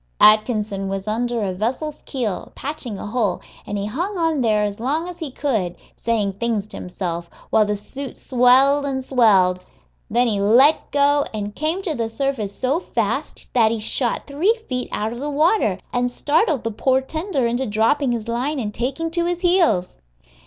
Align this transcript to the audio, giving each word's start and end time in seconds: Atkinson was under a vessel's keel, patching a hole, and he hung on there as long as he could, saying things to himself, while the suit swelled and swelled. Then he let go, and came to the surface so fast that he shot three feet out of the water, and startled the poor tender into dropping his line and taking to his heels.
Atkinson 0.19 0.87
was 0.89 1.07
under 1.07 1.43
a 1.43 1.53
vessel's 1.53 2.01
keel, 2.07 2.51
patching 2.55 2.97
a 2.97 3.05
hole, 3.05 3.39
and 3.67 3.77
he 3.77 3.85
hung 3.85 4.17
on 4.17 4.41
there 4.41 4.63
as 4.63 4.79
long 4.79 5.07
as 5.07 5.19
he 5.19 5.29
could, 5.29 5.75
saying 5.95 6.33
things 6.33 6.65
to 6.65 6.77
himself, 6.77 7.29
while 7.51 7.67
the 7.67 7.75
suit 7.75 8.17
swelled 8.17 8.83
and 8.83 9.05
swelled. 9.05 9.63
Then 10.09 10.25
he 10.25 10.41
let 10.41 10.89
go, 10.89 11.27
and 11.35 11.53
came 11.53 11.83
to 11.83 11.93
the 11.93 12.09
surface 12.09 12.51
so 12.51 12.79
fast 12.79 13.47
that 13.53 13.69
he 13.69 13.77
shot 13.77 14.25
three 14.25 14.59
feet 14.67 14.89
out 14.91 15.13
of 15.13 15.19
the 15.19 15.29
water, 15.29 15.77
and 15.93 16.11
startled 16.11 16.63
the 16.63 16.71
poor 16.71 16.99
tender 17.01 17.45
into 17.45 17.67
dropping 17.67 18.11
his 18.11 18.27
line 18.27 18.57
and 18.59 18.73
taking 18.73 19.11
to 19.11 19.25
his 19.25 19.41
heels. 19.41 19.99